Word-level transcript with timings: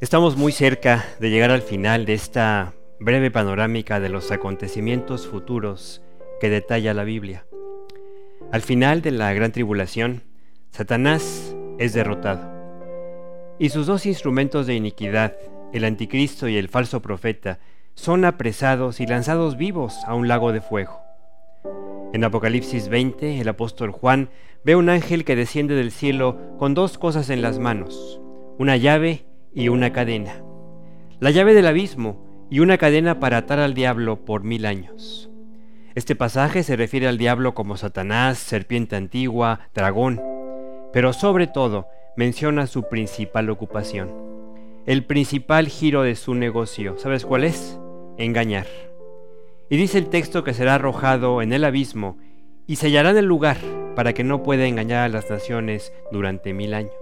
Estamos 0.00 0.36
muy 0.36 0.52
cerca 0.52 1.04
de 1.18 1.28
llegar 1.28 1.50
al 1.50 1.60
final 1.60 2.06
de 2.06 2.14
esta 2.14 2.72
breve 3.00 3.32
panorámica 3.32 3.98
de 3.98 4.08
los 4.08 4.30
acontecimientos 4.30 5.26
futuros 5.26 6.02
que 6.40 6.48
detalla 6.48 6.94
la 6.94 7.02
Biblia. 7.02 7.46
Al 8.52 8.62
final 8.62 9.02
de 9.02 9.10
la 9.10 9.32
gran 9.32 9.50
tribulación, 9.50 10.22
Satanás 10.70 11.56
es 11.80 11.94
derrotado 11.94 12.48
y 13.58 13.70
sus 13.70 13.88
dos 13.88 14.06
instrumentos 14.06 14.68
de 14.68 14.76
iniquidad, 14.76 15.34
el 15.72 15.82
anticristo 15.82 16.46
y 16.46 16.56
el 16.56 16.68
falso 16.68 17.02
profeta, 17.02 17.58
son 17.94 18.24
apresados 18.24 19.00
y 19.00 19.06
lanzados 19.06 19.56
vivos 19.56 19.96
a 20.06 20.14
un 20.14 20.28
lago 20.28 20.52
de 20.52 20.60
fuego. 20.60 21.00
En 22.12 22.22
Apocalipsis 22.22 22.88
20, 22.88 23.40
el 23.40 23.48
apóstol 23.48 23.90
Juan 23.90 24.30
ve 24.62 24.76
un 24.76 24.90
ángel 24.90 25.24
que 25.24 25.34
desciende 25.34 25.74
del 25.74 25.90
cielo 25.90 26.38
con 26.56 26.74
dos 26.74 26.98
cosas 26.98 27.30
en 27.30 27.42
las 27.42 27.58
manos, 27.58 28.20
una 28.58 28.76
llave 28.76 29.24
y 29.54 29.68
una 29.68 29.92
cadena. 29.92 30.42
La 31.20 31.30
llave 31.30 31.54
del 31.54 31.66
abismo 31.66 32.46
y 32.50 32.60
una 32.60 32.78
cadena 32.78 33.20
para 33.20 33.38
atar 33.38 33.58
al 33.58 33.74
diablo 33.74 34.24
por 34.24 34.42
mil 34.42 34.66
años. 34.66 35.30
Este 35.94 36.14
pasaje 36.14 36.62
se 36.62 36.76
refiere 36.76 37.08
al 37.08 37.18
diablo 37.18 37.54
como 37.54 37.76
Satanás, 37.76 38.38
serpiente 38.38 38.96
antigua, 38.96 39.68
dragón, 39.74 40.20
pero 40.92 41.12
sobre 41.12 41.46
todo 41.46 41.88
menciona 42.16 42.66
su 42.66 42.88
principal 42.88 43.50
ocupación, 43.50 44.10
el 44.86 45.04
principal 45.04 45.68
giro 45.68 46.02
de 46.02 46.14
su 46.14 46.34
negocio. 46.34 46.96
¿Sabes 46.98 47.26
cuál 47.26 47.44
es? 47.44 47.78
Engañar. 48.16 48.66
Y 49.70 49.76
dice 49.76 49.98
el 49.98 50.08
texto 50.08 50.44
que 50.44 50.54
será 50.54 50.76
arrojado 50.76 51.42
en 51.42 51.52
el 51.52 51.64
abismo 51.64 52.16
y 52.66 52.76
sellarán 52.76 53.16
el 53.16 53.26
lugar 53.26 53.58
para 53.96 54.12
que 54.12 54.24
no 54.24 54.42
pueda 54.42 54.66
engañar 54.66 55.04
a 55.04 55.08
las 55.08 55.28
naciones 55.30 55.92
durante 56.10 56.52
mil 56.52 56.74
años. 56.74 56.92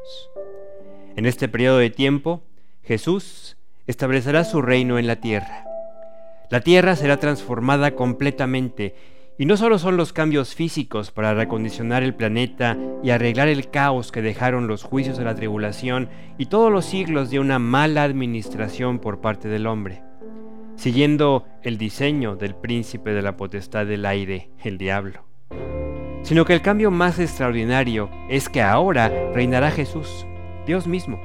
En 1.17 1.25
este 1.25 1.49
periodo 1.49 1.79
de 1.79 1.89
tiempo, 1.89 2.43
Jesús 2.83 3.57
establecerá 3.87 4.45
su 4.45 4.61
reino 4.61 4.99
en 4.99 5.07
la 5.07 5.17
tierra. 5.17 5.65
La 6.51 6.61
tierra 6.61 6.95
será 6.95 7.17
transformada 7.17 7.93
completamente 7.93 8.95
y 9.39 9.47
no 9.47 9.57
solo 9.57 9.79
son 9.79 9.97
los 9.97 10.13
cambios 10.13 10.55
físicos 10.55 11.13
para 11.13 11.33
recondicionar 11.33 12.03
el 12.03 12.15
planeta 12.15 12.77
y 13.03 13.11
arreglar 13.11 13.49
el 13.49 13.71
caos 13.71 14.13
que 14.13 14.21
dejaron 14.21 14.67
los 14.67 14.83
juicios 14.83 15.17
de 15.17 15.25
la 15.25 15.35
tribulación 15.35 16.11
y 16.37 16.47
todos 16.47 16.71
los 16.71 16.85
siglos 16.85 17.31
de 17.31 17.41
una 17.41 17.59
mala 17.59 18.03
administración 18.03 18.99
por 18.99 19.23
parte 19.23 19.49
del 19.49 19.67
hombre, 19.67 20.03
siguiendo 20.77 21.47
el 21.63 21.79
diseño 21.79 22.37
del 22.37 22.55
príncipe 22.55 23.13
de 23.13 23.23
la 23.23 23.39
potestad 23.39 23.87
del 23.87 24.05
aire, 24.05 24.51
el 24.63 24.77
diablo, 24.77 25.25
sino 26.23 26.45
que 26.45 26.53
el 26.53 26.61
cambio 26.61 26.91
más 26.91 27.19
extraordinario 27.19 28.11
es 28.29 28.51
que 28.51 28.61
ahora 28.61 29.11
reinará 29.33 29.71
Jesús 29.71 30.27
Dios 30.67 30.87
mismo, 30.87 31.21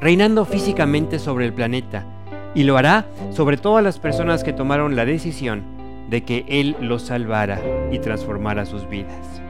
reinando 0.00 0.44
físicamente 0.44 1.18
sobre 1.18 1.46
el 1.46 1.52
planeta, 1.52 2.06
y 2.54 2.64
lo 2.64 2.76
hará 2.76 3.06
sobre 3.30 3.56
todas 3.56 3.82
las 3.82 3.98
personas 3.98 4.44
que 4.44 4.52
tomaron 4.52 4.96
la 4.96 5.04
decisión 5.04 5.62
de 6.10 6.24
que 6.24 6.44
Él 6.48 6.76
los 6.80 7.02
salvara 7.02 7.60
y 7.90 7.98
transformara 8.00 8.66
sus 8.66 8.88
vidas. 8.88 9.40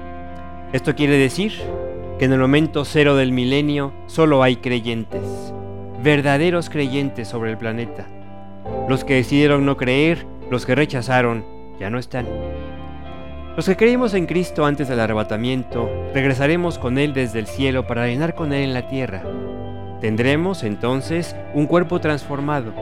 Esto 0.72 0.94
quiere 0.94 1.16
decir 1.16 1.52
que 2.18 2.26
en 2.26 2.32
el 2.32 2.38
momento 2.38 2.84
cero 2.84 3.16
del 3.16 3.32
milenio 3.32 3.92
solo 4.06 4.42
hay 4.42 4.56
creyentes, 4.56 5.52
verdaderos 6.02 6.70
creyentes 6.70 7.26
sobre 7.26 7.50
el 7.50 7.58
planeta. 7.58 8.06
Los 8.88 9.04
que 9.04 9.14
decidieron 9.14 9.66
no 9.66 9.76
creer, 9.76 10.26
los 10.50 10.66
que 10.66 10.74
rechazaron, 10.74 11.44
ya 11.80 11.90
no 11.90 11.98
están. 11.98 12.26
Los 13.56 13.66
que 13.66 13.76
creímos 13.76 14.14
en 14.14 14.26
Cristo 14.26 14.64
antes 14.64 14.88
del 14.88 15.00
arrebatamiento, 15.00 15.90
regresaremos 16.14 16.78
con 16.78 16.98
Él 16.98 17.12
desde 17.12 17.40
el 17.40 17.48
cielo 17.48 17.84
para 17.84 18.02
reinar 18.02 18.36
con 18.36 18.52
Él 18.52 18.62
en 18.62 18.72
la 18.72 18.86
tierra. 18.86 19.24
Tendremos 20.00 20.62
entonces 20.62 21.34
un 21.52 21.66
cuerpo 21.66 22.00
transformado, 22.00 22.72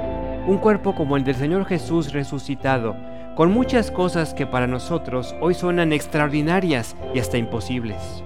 un 0.46 0.58
cuerpo 0.58 0.94
como 0.94 1.16
el 1.16 1.24
del 1.24 1.36
Señor 1.36 1.64
Jesús 1.64 2.12
resucitado, 2.12 2.96
con 3.34 3.50
muchas 3.50 3.90
cosas 3.90 4.34
que 4.34 4.46
para 4.46 4.66
nosotros 4.66 5.34
hoy 5.40 5.54
suenan 5.54 5.92
extraordinarias 5.92 6.96
y 7.14 7.18
hasta 7.18 7.38
imposibles. 7.38 8.22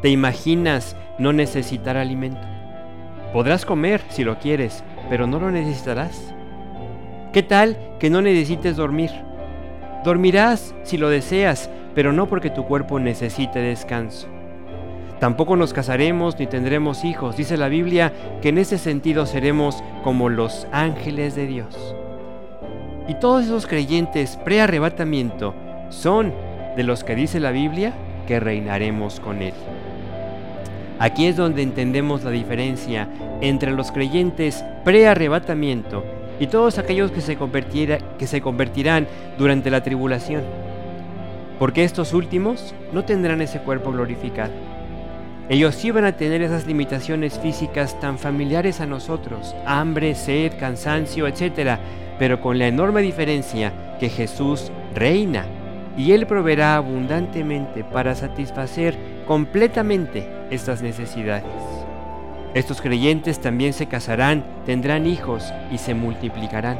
¿Te 0.00 0.10
imaginas 0.10 0.94
no 1.18 1.32
necesitar 1.32 1.96
alimento? 1.96 2.46
Podrás 3.32 3.66
comer 3.66 4.00
si 4.10 4.22
lo 4.22 4.38
quieres, 4.38 4.84
pero 5.10 5.26
no 5.26 5.40
lo 5.40 5.50
necesitarás. 5.50 6.32
¿Qué 7.32 7.42
tal 7.42 7.76
que 7.98 8.10
no 8.10 8.22
necesites 8.22 8.76
dormir? 8.76 9.27
Dormirás 10.08 10.74
si 10.84 10.96
lo 10.96 11.10
deseas, 11.10 11.68
pero 11.94 12.14
no 12.14 12.28
porque 12.28 12.48
tu 12.48 12.64
cuerpo 12.64 12.98
necesite 12.98 13.58
descanso. 13.58 14.26
Tampoco 15.20 15.54
nos 15.54 15.74
casaremos 15.74 16.38
ni 16.38 16.46
tendremos 16.46 17.04
hijos. 17.04 17.36
Dice 17.36 17.58
la 17.58 17.68
Biblia 17.68 18.14
que 18.40 18.48
en 18.48 18.56
ese 18.56 18.78
sentido 18.78 19.26
seremos 19.26 19.84
como 20.02 20.30
los 20.30 20.66
ángeles 20.72 21.34
de 21.34 21.46
Dios. 21.46 21.94
Y 23.06 23.16
todos 23.16 23.44
esos 23.44 23.66
creyentes 23.66 24.38
pre-arrebatamiento 24.46 25.54
son 25.90 26.32
de 26.74 26.84
los 26.84 27.04
que 27.04 27.14
dice 27.14 27.38
la 27.38 27.50
Biblia 27.50 27.92
que 28.26 28.40
reinaremos 28.40 29.20
con 29.20 29.42
Él. 29.42 29.52
Aquí 30.98 31.26
es 31.26 31.36
donde 31.36 31.60
entendemos 31.60 32.24
la 32.24 32.30
diferencia 32.30 33.10
entre 33.42 33.72
los 33.72 33.92
creyentes 33.92 34.64
pre-arrebatamiento 34.86 36.02
y 36.40 36.46
todos 36.46 36.78
aquellos 36.78 37.10
que 37.10 37.20
se, 37.20 37.36
que 38.18 38.26
se 38.26 38.40
convertirán 38.40 39.06
durante 39.38 39.70
la 39.70 39.82
tribulación. 39.82 40.42
Porque 41.58 41.84
estos 41.84 42.12
últimos 42.12 42.74
no 42.92 43.04
tendrán 43.04 43.42
ese 43.42 43.60
cuerpo 43.60 43.90
glorificado. 43.90 44.52
Ellos 45.48 45.74
sí 45.74 45.90
van 45.90 46.04
a 46.04 46.12
tener 46.12 46.42
esas 46.42 46.66
limitaciones 46.66 47.38
físicas 47.38 47.98
tan 48.00 48.18
familiares 48.18 48.80
a 48.80 48.86
nosotros, 48.86 49.56
hambre, 49.64 50.14
sed, 50.14 50.52
cansancio, 50.60 51.26
etc. 51.26 51.78
Pero 52.18 52.40
con 52.40 52.58
la 52.58 52.66
enorme 52.66 53.00
diferencia 53.00 53.72
que 53.98 54.10
Jesús 54.10 54.70
reina 54.94 55.46
y 55.96 56.12
Él 56.12 56.26
proveerá 56.26 56.76
abundantemente 56.76 57.82
para 57.82 58.14
satisfacer 58.14 58.96
completamente 59.26 60.28
estas 60.50 60.82
necesidades. 60.82 61.67
Estos 62.54 62.80
creyentes 62.80 63.40
también 63.40 63.72
se 63.72 63.86
casarán, 63.86 64.42
tendrán 64.64 65.06
hijos 65.06 65.52
y 65.70 65.78
se 65.78 65.94
multiplicarán. 65.94 66.78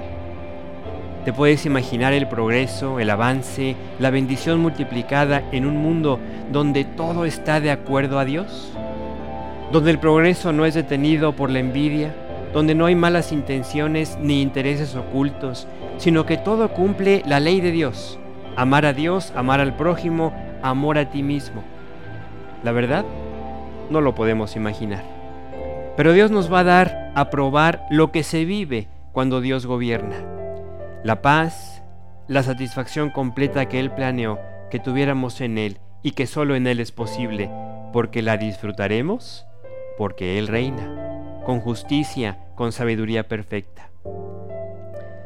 ¿Te 1.24 1.32
puedes 1.34 1.66
imaginar 1.66 2.14
el 2.14 2.26
progreso, 2.26 3.00
el 3.00 3.10
avance, 3.10 3.76
la 3.98 4.08
bendición 4.08 4.60
multiplicada 4.60 5.42
en 5.52 5.66
un 5.66 5.76
mundo 5.76 6.18
donde 6.50 6.84
todo 6.84 7.26
está 7.26 7.60
de 7.60 7.70
acuerdo 7.70 8.18
a 8.18 8.24
Dios? 8.24 8.72
Donde 9.70 9.90
el 9.90 9.98
progreso 9.98 10.54
no 10.54 10.64
es 10.64 10.72
detenido 10.72 11.34
por 11.36 11.50
la 11.50 11.58
envidia, 11.58 12.14
donde 12.54 12.74
no 12.74 12.86
hay 12.86 12.94
malas 12.94 13.30
intenciones 13.30 14.16
ni 14.22 14.40
intereses 14.40 14.96
ocultos, 14.96 15.68
sino 15.98 16.24
que 16.24 16.38
todo 16.38 16.70
cumple 16.70 17.22
la 17.26 17.40
ley 17.40 17.60
de 17.60 17.72
Dios. 17.72 18.18
Amar 18.56 18.86
a 18.86 18.94
Dios, 18.94 19.34
amar 19.36 19.60
al 19.60 19.76
prójimo, 19.76 20.32
amor 20.62 20.96
a 20.96 21.10
ti 21.10 21.22
mismo. 21.22 21.62
La 22.64 22.72
verdad, 22.72 23.04
no 23.90 24.00
lo 24.00 24.14
podemos 24.14 24.56
imaginar. 24.56 25.17
Pero 25.98 26.12
Dios 26.12 26.30
nos 26.30 26.50
va 26.50 26.60
a 26.60 26.64
dar 26.64 27.10
a 27.16 27.28
probar 27.28 27.84
lo 27.90 28.12
que 28.12 28.22
se 28.22 28.44
vive 28.44 28.86
cuando 29.10 29.40
Dios 29.40 29.66
gobierna. 29.66 30.24
La 31.02 31.22
paz, 31.22 31.82
la 32.28 32.44
satisfacción 32.44 33.10
completa 33.10 33.66
que 33.66 33.80
Él 33.80 33.90
planeó 33.90 34.38
que 34.70 34.78
tuviéramos 34.78 35.40
en 35.40 35.58
Él 35.58 35.78
y 36.04 36.12
que 36.12 36.28
solo 36.28 36.54
en 36.54 36.68
Él 36.68 36.78
es 36.78 36.92
posible, 36.92 37.50
porque 37.92 38.22
la 38.22 38.36
disfrutaremos, 38.36 39.44
porque 39.96 40.38
Él 40.38 40.46
reina, 40.46 41.42
con 41.44 41.58
justicia, 41.58 42.46
con 42.54 42.70
sabiduría 42.70 43.26
perfecta. 43.26 43.90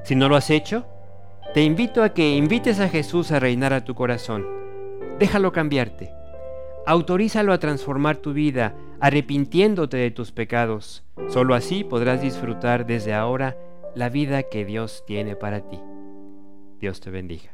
Si 0.05 0.15
no 0.15 0.31
lo 0.31 0.37
has 0.37 0.49
hecho, 0.49 0.87
te 1.53 1.63
invito 1.63 2.03
a 2.03 2.15
que 2.15 2.35
invites 2.35 2.81
a 2.81 2.89
Jesús 2.89 3.31
a 3.31 3.41
reinar 3.41 3.75
a 3.75 3.85
tu 3.85 3.95
corazón. 3.95 4.47
Déjalo 5.19 5.53
cambiarte. 5.53 6.22
Autorízalo 6.85 7.53
a 7.53 7.59
transformar 7.59 8.17
tu 8.17 8.33
vida, 8.33 8.75
arrepintiéndote 8.99 9.97
de 9.97 10.11
tus 10.11 10.33
pecados. 10.33 11.05
Solo 11.29 11.55
así 11.55 11.85
podrás 11.85 12.21
disfrutar 12.21 12.87
desde 12.87 13.15
ahora 13.15 13.57
la 13.95 14.09
vida 14.09 14.43
que 14.43 14.65
Dios 14.65 15.05
tiene 15.07 15.37
para 15.37 15.61
ti. 15.61 15.79
Dios 16.81 17.01
te 17.01 17.11
bendiga. 17.11 17.53